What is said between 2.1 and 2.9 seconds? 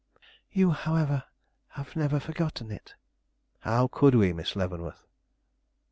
forgotten